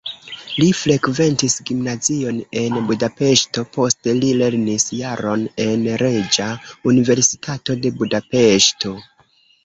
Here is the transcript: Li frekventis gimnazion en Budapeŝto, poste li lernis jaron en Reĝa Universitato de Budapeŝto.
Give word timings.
Li 0.59 0.67
frekventis 0.77 1.55
gimnazion 1.69 2.37
en 2.61 2.79
Budapeŝto, 2.87 3.63
poste 3.77 4.15
li 4.21 4.31
lernis 4.39 4.85
jaron 5.01 5.43
en 5.67 5.83
Reĝa 6.03 6.47
Universitato 6.93 7.77
de 7.85 7.93
Budapeŝto. 8.01 8.95